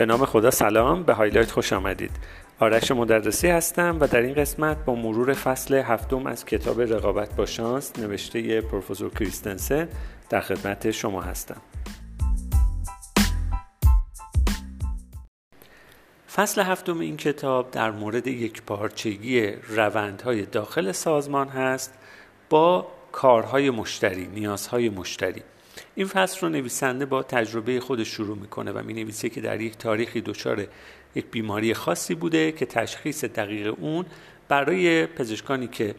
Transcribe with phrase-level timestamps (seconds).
[0.00, 2.10] به نام خدا سلام به هایلایت خوش آمدید.
[2.60, 7.46] آرش مدرسی هستم و در این قسمت با مرور فصل هفتم از کتاب رقابت با
[7.46, 9.88] شانس نوشته پروفسور کریستنسن
[10.28, 11.60] در خدمت شما هستم.
[16.34, 21.94] فصل هفتم این کتاب در مورد یک پارچگی روندهای داخل سازمان هست
[22.50, 25.42] با کارهای مشتری نیازهای مشتری.
[25.94, 29.78] این فصل رو نویسنده با تجربه خودش شروع می‌کنه و می نویسه که در یک
[29.78, 30.66] تاریخی دچار
[31.14, 34.06] یک بیماری خاصی بوده که تشخیص دقیق اون
[34.48, 35.94] برای پزشکانی که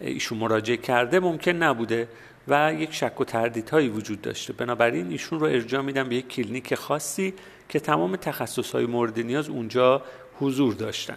[0.00, 2.08] ایشون مراجعه کرده ممکن نبوده
[2.48, 4.52] و یک شک و تردیدهایی وجود داشته.
[4.52, 7.34] بنابراین ایشون رو ارجاع میدن به یک کلینیک خاصی
[7.68, 10.02] که تمام تخصصهای مورد نیاز اونجا
[10.40, 11.16] حضور داشتن.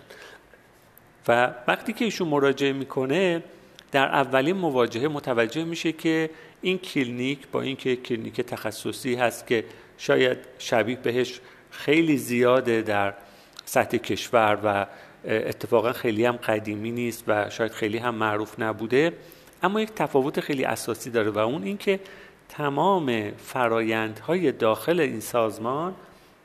[1.28, 3.44] و وقتی که ایشون مراجعه می‌کنه
[3.92, 6.30] در اولین مواجهه متوجه میشه که
[6.62, 9.66] این کلینیک با اینکه کلینیک تخصصی هست که
[9.98, 11.40] شاید شبیه بهش
[11.72, 13.14] خیلی زیاده در
[13.66, 14.86] سطح کشور و
[15.26, 19.14] اتفاقا خیلی هم قدیمی نیست و شاید خیلی هم معروف نبوده
[19.64, 22.00] اما یک تفاوت خیلی اساسی داره و اون اینکه
[22.50, 25.96] تمام فرایندهای داخل این سازمان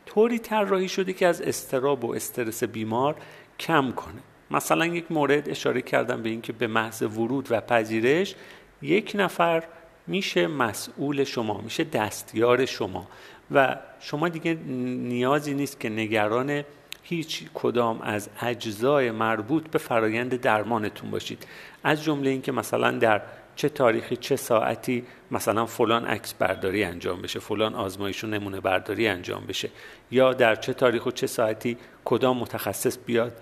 [0.06, 3.16] طوری طراحی شده که از اضطراب و استرس بیمار
[3.60, 4.31] کم کنه.
[4.52, 8.34] مثلا یک مورد اشاره کردم به اینکه به محض ورود و پذیرش
[8.82, 9.62] یک نفر
[10.06, 13.08] میشه مسئول شما میشه دستیار شما.
[13.50, 16.64] و شما دیگه نیازی نیست که نگران
[17.02, 21.46] هیچ کدام از اجزای مربوط به فرایند درمانتون باشید.
[21.84, 23.22] از جمله اینکه مثلا در
[23.56, 29.06] چه تاریخی چه ساعتی مثلا فلان عکس برداری انجام بشه فلان آزمایش و نمونه برداری
[29.08, 29.70] انجام بشه.
[30.10, 33.36] یا در چه تاریخ و چه ساعتی کدام متخصص بیاد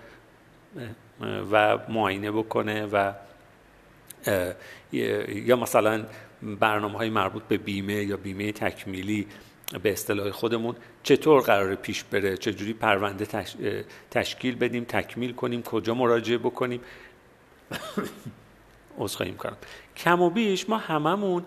[1.51, 3.13] و معاینه بکنه و
[5.33, 6.05] یا مثلا
[6.59, 9.27] برنامه های مربوط به بیمه یا بیمه تکمیلی
[9.83, 13.45] به اصطلاح خودمون چطور قرار پیش بره چجوری پرونده
[14.11, 16.81] تشکیل بدیم تکمیل کنیم کجا مراجعه بکنیم؟
[18.97, 19.57] خواهیم کنم
[19.97, 21.45] کم و بیش ما هممون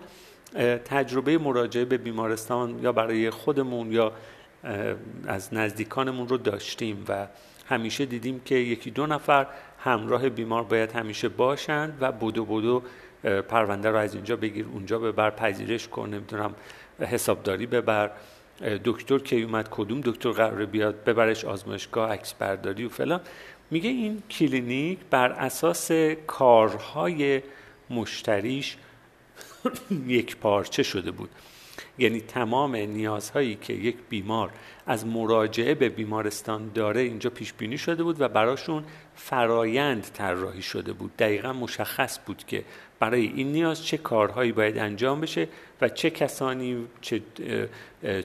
[0.85, 4.11] تجربه مراجعه به بیمارستان یا برای خودمون یا
[5.27, 7.27] از نزدیکانمون رو داشتیم و
[7.65, 9.47] همیشه دیدیم که یکی دو نفر
[9.79, 12.83] همراه بیمار باید همیشه باشند و بودو بودو
[13.49, 16.55] پرونده رو از اینجا بگیر اونجا ببر پذیرش کن نمی‌دونم
[16.99, 18.11] حسابداری ببر.
[18.85, 23.21] دکتر که اومد کدوم دکتر قراره بیاد ببرش آزمایشگاه عکس برداری و فلان.
[23.71, 25.91] میگه این کلینیک بر اساس
[26.27, 27.41] کارهای
[27.89, 28.77] مشتریش
[30.07, 31.29] یک پارچه شده بود.
[31.97, 34.49] یعنی تمام نیازهایی که یک بیمار
[34.87, 38.83] از مراجعه به بیمارستان داره اینجا پیش بینی شده بود و براشون
[39.15, 41.17] فرایند طراحی شده بود.
[41.17, 42.63] دقیقا مشخص بود که
[42.99, 45.47] برای این نیاز چه کارهایی باید انجام بشه
[45.81, 46.87] و چه کسانی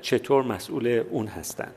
[0.03, 1.75] چطور مسئول اون هستند.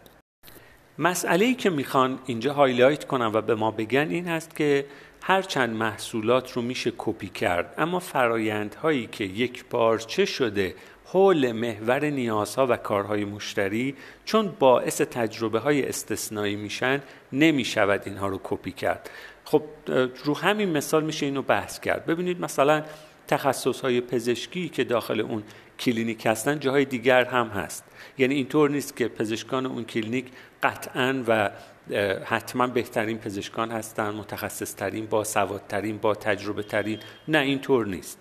[0.98, 4.86] مسئله ای که می‌خوان اینجا هایلایت کنم و به ما بگن این هست که
[5.22, 12.68] هرچند محصولات رو میشه کپی کرد اما فرایندهایی که یک پارچه شده حول محور نیازها
[12.68, 19.10] و کارهای مشتری چون باعث تجربه های استثنایی میشن نمی‌شود اینها رو کپی کرد.
[19.46, 19.64] خب
[20.24, 22.06] رو همین مثال میشه اینو بحث کرد.
[22.06, 22.84] ببینید مثلا
[23.28, 25.44] تخصص های پزشکی که داخل اون
[25.80, 27.84] کلینیک هستن جاهای دیگر هم هست.
[28.18, 30.26] یعنی اینطور نیست که پزشکان اون کلینیک
[30.64, 31.50] قطعا و
[32.26, 38.20] حتما بهترین پزشکان هستن متخصص ترین با سوادترین با تجربه ترین نه اینطور نیست.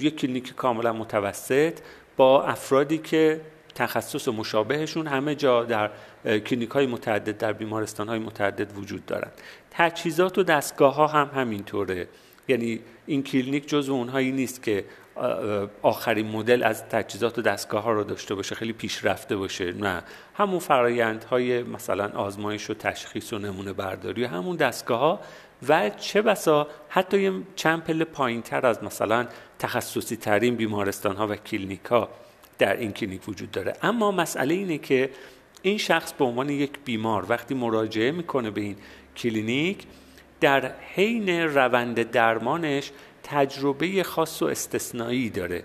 [0.00, 1.78] یک کلینیک کاملا متوسط
[2.16, 3.40] با افرادی که
[3.74, 5.90] تخصص مشابهشون همه جا در
[6.24, 9.32] کلینیک های متعدد در بیمارستان های متعدد وجود دارند
[9.70, 12.08] تجهیزات و دستگاه ها هم همینطوره.
[12.48, 14.84] یعنی این کلینیک جزو اونهایی نیست که
[15.82, 20.02] آخرین مدل از تجهیزات و دستگاه ها رو داشته باشه خیلی پیشرفته باشه نه.
[20.34, 25.20] همون فرایندهای مثلا آزمایش و تشخیص و نمونه برداری و همون دستگاه ها
[25.68, 29.26] و چه بسا حتی یه چند پله پایین تر از مثلا
[29.58, 32.08] تخصصی ترین بیمارستان ها و کلینیک ها
[32.58, 33.76] در این کلینیک وجود داره.
[33.82, 35.10] اما مسئله اینه که
[35.62, 38.76] این شخص به عنوان یک بیمار وقتی مراجعه می‌کنه به این
[39.16, 39.84] کلینیک
[40.40, 42.90] در حین روند درمانش
[43.22, 45.64] تجربه خاص و استثنایی داره.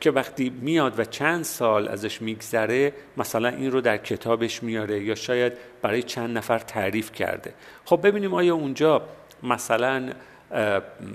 [0.00, 5.14] که وقتی میاد و چند سال ازش میگذره مثلا این رو در کتابش میاره یا
[5.14, 5.52] شاید
[5.82, 7.54] برای چند نفر تعریف کرده.
[7.84, 9.02] خب ببینیم آیا اونجا
[9.42, 10.12] مثلا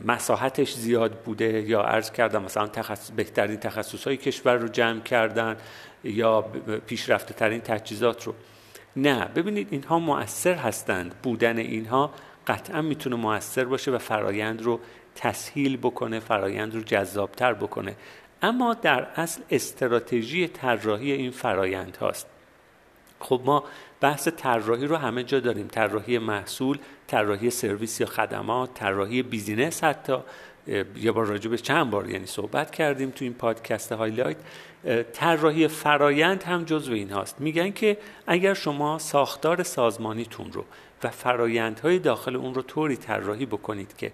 [0.05, 5.57] مساحتش زیاد بوده یا عرض کردم مثلا تخصص بهترین تخصص های کشور رو جمع کردن
[6.03, 6.41] یا
[6.87, 8.35] پیشرفته ترین تجهیزات رو.
[8.95, 11.15] نه ببینید اینها مؤثر هستند.
[11.23, 12.11] بودن اینها
[12.47, 14.79] قطعا می‌تونه مؤثر باشه و فرایند رو
[15.15, 17.95] تسهیل بکنه فرایند رو جذابتر بکنه.
[18.41, 22.27] اما در اصل استراتژی طراحی این فرایند هاست.
[23.19, 23.63] خب ما
[24.01, 25.67] بحث طراحی رو همه جا داریم.
[25.67, 26.77] طراحی محصول
[27.07, 30.17] طراحی سرویس یا خدمات طراحی business حتی.
[30.95, 34.37] یه بار راجع به چند بار یعنی صحبت کردیم تو این پادکست هایلایت.
[35.13, 37.41] طراحی فرایند هم جزو این هاست.
[37.41, 37.97] میگن که
[38.27, 40.65] اگر شما ساختار سازمانیتون رو
[41.03, 44.11] و فرایندهای داخل اون رو طوری طراحی بکنید که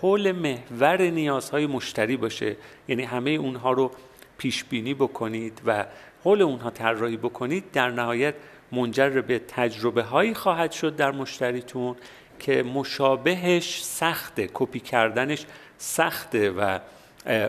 [0.00, 2.56] حول محور نیازهای مشتری باشه.
[2.88, 3.90] یعنی همه اونها رو
[4.38, 5.86] پیش بینی بکنید و
[6.24, 8.34] حول اونها طراحی بکنید در نهایت
[8.72, 11.96] منجر به تجربه هایی خواهد شد در مشتریتون
[12.38, 15.46] که مشابهش سخته کپی کردنش
[15.78, 16.78] سخته و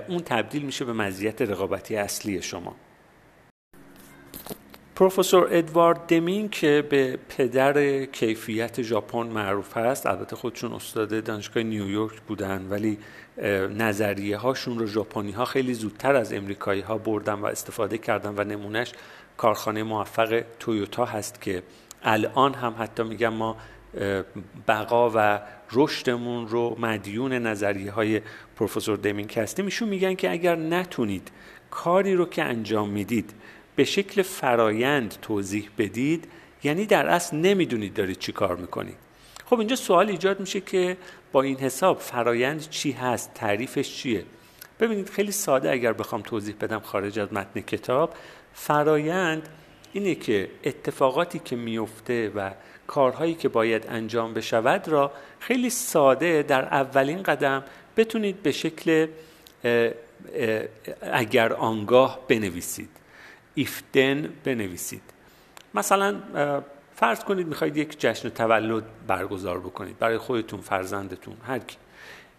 [0.07, 2.75] اون تبدیل میشه به مزیت رقابتی اصلی شما.
[4.99, 12.21] پروفسور ادوارد دمین که به پدر کیفیت ژاپن معروف هست البته خودشون استاد دانشگاه نیویورک
[12.21, 12.97] بودن ولی
[13.77, 18.43] نظریه هاشون رو ژاپنی ها خیلی زودتر از امریکایی ها بردن و استفاده کردن و
[18.43, 18.91] نمونهش
[19.37, 21.63] کارخانه موفق تویوتا هست که
[22.03, 23.57] الان هم حتی میگم ما
[24.67, 25.39] بقا و
[25.71, 28.21] رشدمون رو مدیون نظریه های
[28.55, 29.65] پروفسور دمینگ هستیم.
[29.65, 31.31] ایشون میگن که اگر نتونید
[31.71, 33.33] کاری رو که انجام می‌دید
[33.79, 36.27] به شکل فرایند توضیح بدید
[36.63, 38.95] یعنی در اصل نمی‌دونید دارید چی کار می‌کنید.
[39.45, 40.97] خب اینجا سوال ایجاد میشه که
[41.31, 44.23] با این حساب فرایند چی هست تعریفش چیه؟
[44.79, 48.13] ببینید خیلی ساده اگر بخوام توضیح بدم خارج از متن کتاب.
[48.53, 49.49] فرایند
[49.93, 52.51] اینه که اتفاقاتی که میفته و
[52.87, 57.63] کارهایی که باید انجام بشود را خیلی ساده در اولین قدم
[57.97, 59.07] بتونید به شکل
[61.01, 62.98] اگر آنگاه بنویسید.
[63.55, 65.01] ایفتن بنویسید.
[65.73, 66.15] مثلا
[66.95, 71.77] فرض کنید می‌خواید یک جشن تولد برگزار بکنید برای خودتون فرزندتون هر کی.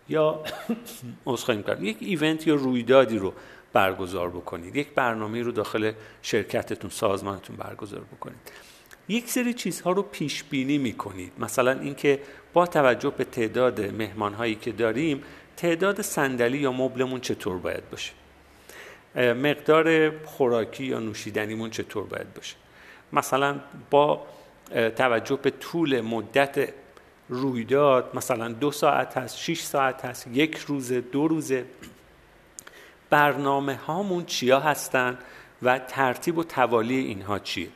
[0.09, 0.43] یا
[1.27, 3.33] عذرخواهی می‌کنم یک ایونت یا رویدادی رو
[3.73, 4.77] برگزار بکنید.
[4.77, 5.93] یک برنامه رو داخل
[6.23, 8.39] شرکتتون سازمانتون برگزار بکنید.
[9.09, 11.33] یک سری چیزها رو پیش بینی می‌کنید.
[11.39, 12.21] مثلا اینکه
[12.53, 15.23] با توجه به تعداد مهمان هایی که داریم
[15.57, 18.13] تعداد صندلی یا مبلمون چطور باید باشه؟
[19.17, 22.57] مقدار خوراکی یا نوشیدنیمون چطور باید باشه.
[23.13, 23.61] مثلا
[23.91, 24.27] با
[24.97, 26.69] توجه به طول مدت
[27.29, 31.65] رویداد مثلا دو ساعت هست شیش ساعت هست یک روزه دو روزه
[33.11, 35.19] برنامه هامون چیا هستن
[35.63, 37.69] و ترتیب و توالی اینها چیه؟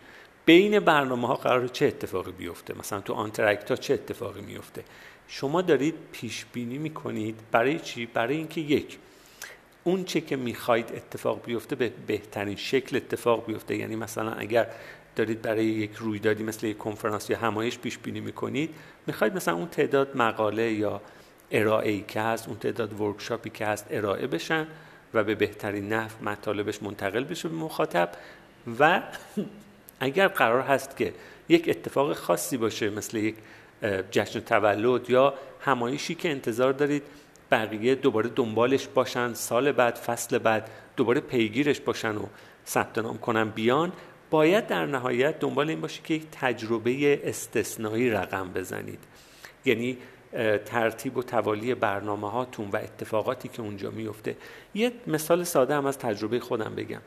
[0.47, 4.85] بین برنامه ها قرار چه اتفاقی بیفته؟ مثلا تو آنترکت ها چه اتفاقی میفته؟
[5.29, 8.99] شما دارید پیش بینی می‌کنید برای چی؟ برای اینکه یک
[9.85, 13.77] اون چه که می‌خواید اتفاق بیفته به بهترین شکل اتفاق بیفته.
[13.77, 14.67] یعنی مثلا اگر
[15.17, 18.71] دارید برای یک رویدادی مثل یک کنفرانس یا همایش پیش بینی می‌کنید
[19.07, 21.01] می‌خواید مثلا اون تعداد مقاله یا
[21.51, 24.67] ارائه ای که هست اون تعداد ورکشاپی که هست ارائه بشن
[25.15, 28.13] و به بهترین نحو مطالبش منتقل بشه به مخاطب.
[28.79, 29.03] و
[30.01, 31.15] اگر قرار هست که
[31.49, 33.35] یک اتفاق خاصی باشه مثل یک
[34.11, 37.03] جشن تولد یا همایشی که انتظار دارید
[37.51, 42.27] بقیه دوباره دنبالش باشن سال بعد فصل بعد دوباره پیگیرش باشن و
[42.67, 43.49] ثبت نام کنن.
[43.49, 43.93] بیان
[44.31, 48.99] باید در نهایت دنبال این باشه که یک تجربه استثنایی رقم بزنید.
[49.65, 49.99] یعنی
[50.65, 54.37] ترتیب و توالی برنامه هاتون و اتفاقاتی که اونجا میفته
[54.75, 57.01] یه مثال ساده هم از تجربه خودم بگم.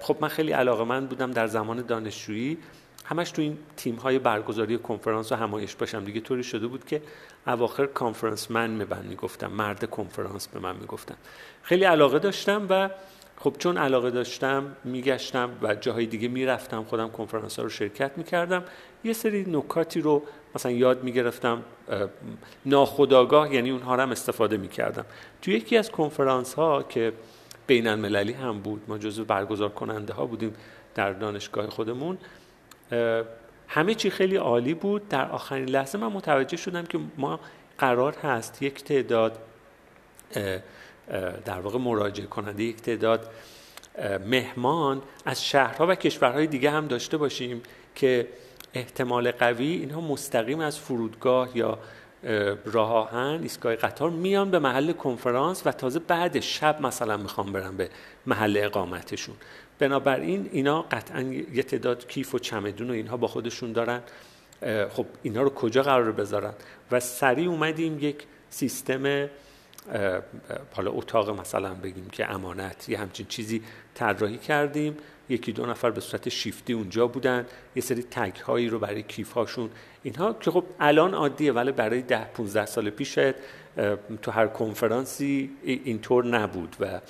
[0.00, 2.58] خب من خیلی علاقه من بودم در زمان دانشجویی.
[3.04, 7.02] همش تو این تیم های برگزاری کنفرانس و همایش باشم دیگه طوری شده بود که
[7.46, 11.16] اواخر کانفرنس من من می‌گفتم مرد کنفرانس به من می‌گفتم
[11.62, 12.90] خیلی علاقه داشتم و
[13.36, 18.64] خب چون علاقه داشتم میگشتم و جاهای دیگه می‌رفتم خودم کنفرانس ها رو شرکت می‌کردم.
[19.04, 20.22] یه سری نکاتی رو
[20.54, 21.62] مثلا یاد می‌گرفتم
[22.66, 25.04] ناخداگاه یعنی اونها رو هم استفاده می‌کردم.
[25.42, 27.12] تو یکی از کنفرانس ها که
[27.66, 30.54] بین المللی هم بود ما جزو برگزار کننده ها بودیم
[30.94, 32.18] در دانشگاه خودمون
[33.68, 35.08] همه چی خیلی عالی بود.
[35.08, 37.40] در آخرین لحظه من متوجه شدم که ما
[37.78, 39.38] قرار هست یک تعداد
[41.44, 43.30] در واقع مراجعه کننده یک تعداد
[44.26, 47.62] مهمان از شهرها و کشورهای دیگه هم داشته باشیم
[47.94, 48.28] که
[48.74, 51.78] احتمال قوی اینها مستقیم از فرودگاه یا
[52.64, 57.76] راه آهن ایستگاه قطار میان به محل کنفرانس و تازه بعد شب مثلا می‌خوام برم
[57.76, 57.90] به
[58.26, 59.34] محل اقامتشون.
[59.82, 61.20] بنابراین اینا قطعا
[61.52, 64.00] یه تعداد کیف و چمدون و اینها با خودشون دارن.
[64.90, 66.52] خب اینا رو کجا قرار بذارن؟
[66.90, 69.28] و سریع اومدیم یک سیستم
[70.72, 73.62] حالا اتاق مثلا بگیم که امانت یه همچین چیزی
[73.94, 74.96] طراحی کردیم.
[75.28, 77.46] یکی دو نفر به صورت شیفتی اونجا بودن.
[77.76, 79.70] یه سری تگ هایی رو برای کیف هاشون
[80.02, 83.34] اینها که خب الان عادیه ولی برای ده 15 سال پیش شاید
[84.22, 87.00] تو هر کنفرانسی اینطور نبود و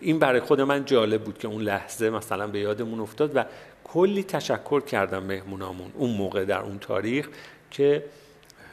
[0.00, 3.44] این برای خود من جالب بود که اون لحظه مثلا به یادمون افتاد و
[3.84, 7.28] کلی تشکر کردم مهمونامون اون موقع در اون تاریخ
[7.70, 8.04] که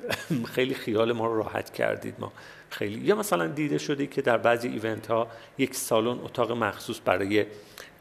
[0.56, 2.16] خیلی خیال ما رو راحت کردید.
[2.20, 2.32] ما
[2.70, 5.28] خیلی یا مثلا دیده شده که در بعضی ایونت ها
[5.58, 7.46] یک سالن اتاق مخصوص برای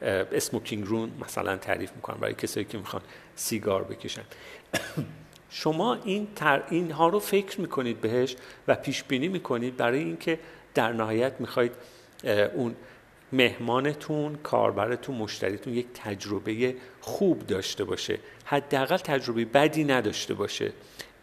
[0.02, 3.02] اسموکینگ رون مثلا تعریف می‌کنن برای کسایی که می‌خوان
[3.34, 4.22] سیگار بکشن.
[5.54, 8.36] شما این تر اینها رو فکر می‌کنید بهش
[8.68, 10.38] و پیش بینی می‌کنید برای اینکه
[10.74, 11.72] در نهایت می‌خواید
[12.54, 12.76] اون
[13.32, 18.18] مهمانتون کاربرتون مشتریتون یک تجربه خوب داشته باشه.
[18.44, 20.72] حداقل تجربه بدی نداشته باشه.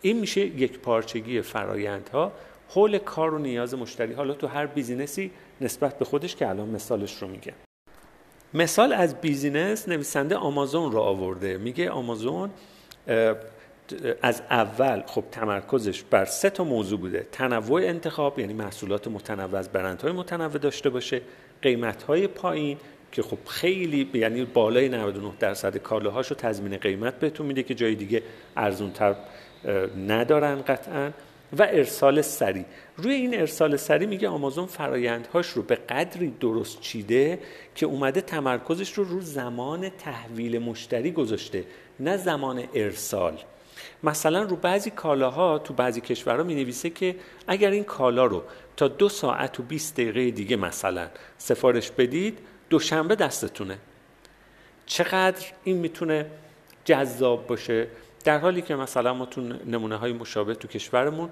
[0.02, 2.32] این میشه یک پارچگی فرایندها.
[2.70, 4.14] حول کار و نیاز مشتری.
[4.14, 5.32] حالا تو هر business ی
[5.62, 7.54] نسبت به خودش که الان مثالش رو میگه.
[8.54, 11.58] مثال از business نویسنده آمازون رو آورده.
[11.58, 12.50] میگه آمازون
[14.22, 17.28] از اول خب تمرکزش بر سه تا موضوع بوده.
[17.32, 21.22] تنوع انتخاب یعنی محصولات متنوع از برندهای متنوع داشته باشه.
[21.62, 22.78] قیمتهای پایین
[23.12, 28.24] که خب خیلی یعنی بالای 99 درصد کالاهاشو تضمین قیمت بهتون میده که جای دیگه
[28.58, 29.16] ارزونتر
[30.08, 31.12] ندارن قطعا.
[31.58, 32.66] و ارسال سری.
[32.98, 37.40] روی این ارسال سری میگه آمازون فرایندهاش رو به قدری درست چیده
[37.76, 41.64] که اومده تمرکزش رو رو زمان تحویل مشتری گذاشته
[42.00, 43.38] نه زمان ارسال.
[44.04, 47.16] مثلا رو بعضی کالاها تو بعضی کشورها می نویسه که
[47.48, 48.44] اگر این کالا رو
[48.78, 51.08] تا دو ساعت و 20 دقیقه دیگه مثلا
[51.38, 53.78] سفارش بدید دوشنبه دستتونه.
[54.86, 56.26] چقدر این می‌تونه
[56.86, 57.88] جذاب باشه؟
[58.24, 61.30] در حالی که مثلا ما تو نمونه های مشابه تو کشورمون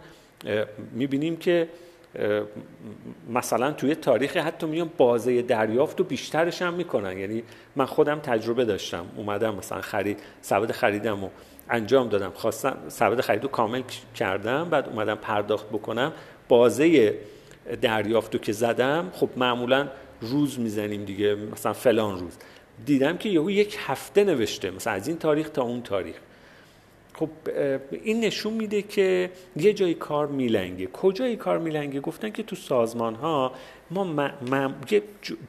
[0.91, 1.69] می‌بینیم که
[3.29, 7.17] مثلا توی تاریخ حتی میان بازه دریافت و بیشترش هم می‌کنن.
[7.17, 7.43] یعنی
[7.75, 9.05] من خودم تجربه داشتم.
[9.15, 11.29] اومدم مثلا خرید سبد خریدم و
[11.69, 12.31] انجام دادم.
[12.35, 13.81] خواستم سبد خرید رو کامل
[14.15, 14.69] کردم.
[14.69, 16.13] بعد اومدم پرداخت بکنم.
[16.47, 17.15] بازه
[17.81, 19.87] دریافت رو که زدم خب معمولا
[20.21, 21.35] روز می‌زنیم دیگه.
[21.35, 22.37] مثلا فلان روز.
[22.85, 24.71] دیدم که یهو یک هفته نوشته.
[24.71, 26.15] مثلا از این تاریخ تا اون تاریخ.
[27.19, 27.29] خب
[28.03, 30.87] این نشون میده که یه جایی کار میلنگه.
[30.87, 33.51] کجایی کار میلنگه؟ گفتن که تو سازمان ها
[33.91, 34.29] ما
[34.91, 35.01] یه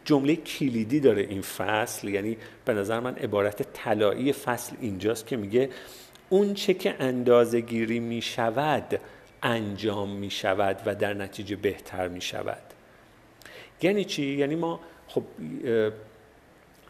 [0.05, 2.09] جمله کلیدی داره این فصل.
[2.09, 5.71] یعنی به نظر من عبارت طلایی فصل اینجاست که میگه
[6.29, 9.01] اون چه که اندازه گیری می شود
[9.43, 12.63] انجام می شود و در نتیجه بهتر می شود
[13.83, 15.23] یعنی چی؟ یعنی ما خب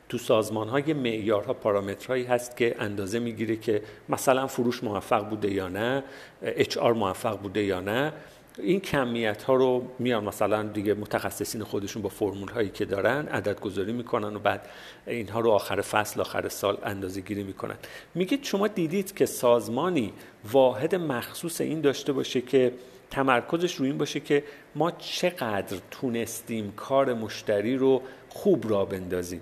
[0.09, 5.69] تو سازمان های معیارها پارامترهایی هست که اندازه می‌گیره که مثلا فروش موفق بوده یا
[5.69, 6.05] نه
[6.43, 8.13] اچ آر موفق بوده یا نه.
[8.59, 13.61] این کمیت ها رو میان مثلا دیگه متخصصین خودشون با فرمول هایی که دارن عدد
[13.61, 14.69] گذاری می‌کنن و بعد
[15.07, 17.77] اینها رو آخر فصل آخر سال اندازه گیری می‌کنن.
[18.15, 20.13] میگه شما دیدید که سازمانی
[20.53, 22.73] واحد مخصوص این داشته باشه که
[23.11, 29.41] تمرکزش روی این باشه که ما چقدر تونستیم کار مشتری رو خوب را بندازیم.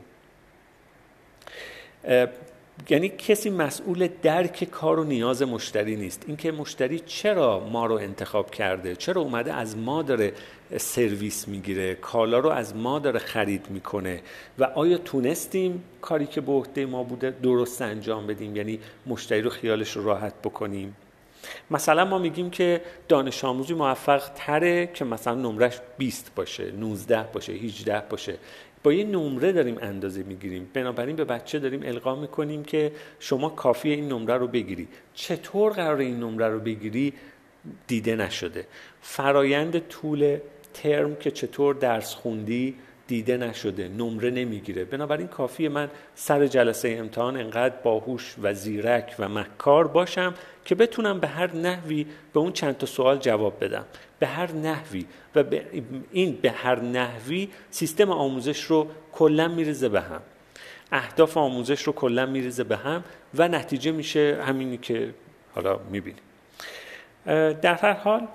[2.88, 6.24] یعنی کسی مسئول درک کار و نیاز مشتری نیست.
[6.26, 10.32] اینکه مشتری چرا ما رو انتخاب کرده چرا اومده از ما داره
[10.76, 14.20] سرویس می‌گیره کالا رو از ما داره خرید می‌کنه
[14.58, 19.50] و آیا تونستیم کاری که به عهده ما بوده درست انجام بدیم؟ یعنی مشتری رو
[19.50, 20.96] خیالش رو راحت بکنیم؟
[21.70, 27.52] مثلا ما میگیم که دانش آموزی موفق تره که مثلا نمرش 20 باشه 19 باشه
[27.52, 28.38] 18 باشه.
[28.82, 30.70] با یه نمره داریم اندازه می‌گیریم.
[30.74, 34.88] بنابراین به بچه داریم القا می‌کنیم که شما کافی این نمره رو بگیری.
[35.14, 37.12] چطور قرار این نمره رو بگیری؟
[37.86, 38.66] دیده نشده.
[39.00, 40.38] فرایند طول
[40.74, 42.74] ترم که چطور درس خوندی؟
[43.06, 44.84] دیده نشده نمره نمی‌گیره.
[44.84, 50.34] بنابراین کافی من سر جلسه امتحان انقدر باهوش و زیرک و مکار باشم
[50.64, 53.84] که بتونم به هر نحوی به اون چند تا سوال جواب بدم.
[54.18, 55.66] به هر نحوی و به
[56.12, 60.20] این به هر نحوی سیستم آموزش رو کلا میریزه به هم.
[60.92, 65.14] اهداف آموزش رو کلا میریزه به هم و نتیجه میشه همینی که
[65.54, 66.22] حالا می‌بینیم.
[67.62, 68.28] در هر حال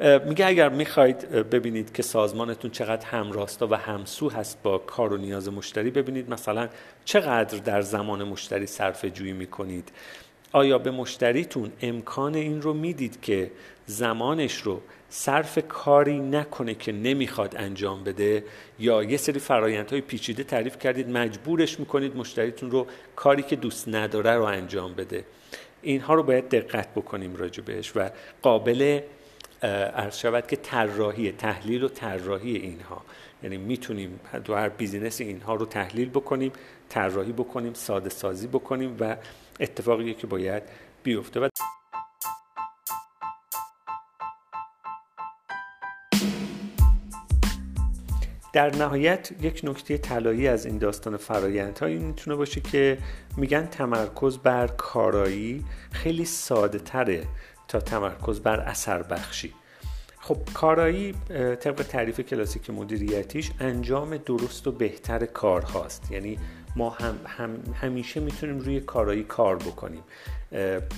[0.00, 5.48] میگه اگر می‌خواید ببینید که سازمانتون چقدر همراستا و همسو هست با کار و نیاز
[5.48, 6.68] مشتری ببینید مثلا
[7.04, 9.88] چقدر در زمان مشتری صرف جویی می‌کنید.
[10.52, 13.50] آیا به مشتریتون امکان این رو می‌دید که
[13.86, 18.44] زمانش رو صرف کاری نکنه که نمی‌خواد انجام بده؟
[18.78, 24.30] یا یه سری فرایندهای پیچیده تعریف کردید مجبورش می‌کنید مشتریتون رو کاری که دوست نداره
[24.30, 25.24] رو انجام بده؟
[25.82, 28.10] اینها رو باید دقت بکنیم راجع بهش و
[28.42, 29.00] قابل
[29.66, 33.02] عرض شود که طراحی تحلیل و طراحی اینها.
[33.42, 36.52] یعنی می‌تونیم تو هر بیزینس اینها رو تحلیل بکنیم
[36.88, 39.16] طراحی بکنیم ساده سازی بکنیم و
[39.60, 40.62] اتفاقی که باید
[41.02, 41.40] بیفته.
[41.40, 41.48] و
[48.52, 52.98] در نهایت یک نکته طلایی از این داستان فرایندها این می‌تونه باشه که
[53.36, 57.26] میگن تمرکز بر کارایی خیلی ساده تره
[57.70, 59.54] تا تمرکز بر اثر بخشی.
[60.20, 61.14] خب کارایی
[61.60, 66.38] طبق تعریف کلاسیک مدیریتیش انجام درست و بهتر کار هاست یعنی
[66.76, 70.02] ما هم, هم همیشه می‌تونیم روی کارایی کار بکنیم.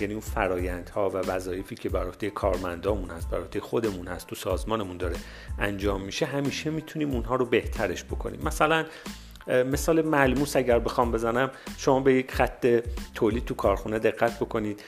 [0.01, 5.17] یعنی اون فرایندها و وظایفی که برای کارمندامون هست برای خودمون هست تو سازمانمون داره
[5.59, 8.41] انجام میشه همیشه می‌تونیم اونها رو بهترش بکنیم.
[8.45, 8.85] مثلا
[9.47, 12.67] مثال ملموس اگر بخوام بزنم شما به یک خط
[13.15, 14.81] تولید تو کارخونه دقت بکنید.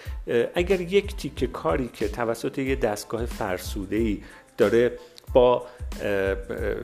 [0.55, 4.23] اگر یک تیکه کاری که توسط یه دستگاه فرسوده ای
[4.59, 4.99] داره
[5.35, 5.67] با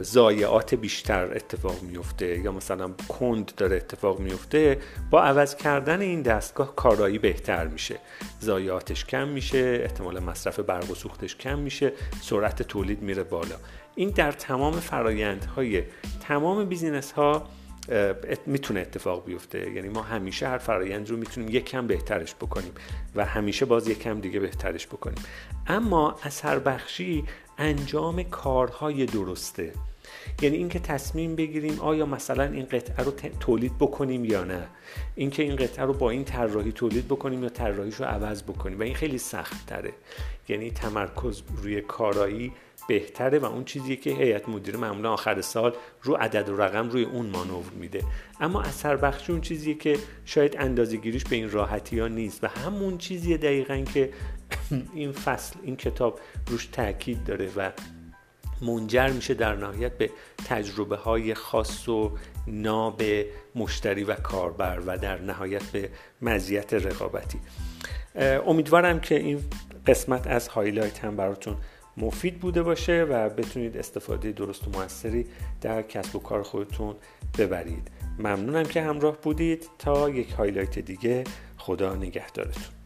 [0.01, 4.79] زایعات بیشتر اتفاق میفته یا مثلا کند داره اتفاق میفته
[5.11, 7.97] با عوض کردن این دستگاه کارایی بهتر میشه.
[8.41, 13.57] زایعاتش کم میشه احتمال مصرف برق و سوختش کم میشه سرعت تولید میره بالا.
[13.95, 15.83] این در تمام فرایندهای
[16.29, 17.47] تمام بیزینس ها
[18.47, 19.71] می‌تونه اتفاق بیفته.
[19.71, 22.73] یعنی ما همیشه هر فرایند رو می‌تونیم یک کم بهترش بکنیم
[23.15, 25.25] و همیشه باز یک کم دیگه بهترش بکنیم.
[25.67, 27.25] اما اثر بخشی
[27.59, 29.73] انجام کارهای درسته.
[30.43, 34.67] یعنی اینکه تصمیم بگیریم آیا مثلا این قطعه رو تولید بکنیم یا نه.
[35.15, 38.81] اینکه این قطعه رو با این طراحی تولید بکنیم یا طراحیش رو عوض بکنیم.
[38.81, 39.93] و این خیلی سخت تره
[40.49, 42.53] یعنی تمرکز روی کارایی
[42.89, 47.05] بهتره و اون چیزی که هیئت مدیره معمولا آخر سال رو عدد و رقم روی
[47.05, 48.05] اون مانور میده.
[48.41, 52.47] اما اثر بخشی اون چیزیه که شاید اندازه گیریش به این راحتی ها نیست و
[52.47, 54.11] همون چیزیه دقیقا که
[54.95, 57.71] این فصل این کتاب روش تاکید داره و
[58.63, 60.11] منجر میشه در نهایت به
[60.49, 63.03] تجربه های خاص و ناب
[63.55, 65.91] مشتری و کاربر و در نهایت به
[66.23, 67.39] مزیت رقابتی.
[68.47, 69.41] امیدوارم که این
[69.87, 71.57] قسمت از هایلایت هم براتون
[71.97, 75.27] مفید بوده باشه و بتونید استفاده درست و موثری
[75.61, 76.97] در کسب و کار خودتون
[77.39, 77.91] ببرید.
[78.19, 79.69] ممنونم که همراه بودید.
[79.79, 81.25] تا یک هایلایت دیگه
[81.57, 82.80] خدا نگهدارتون.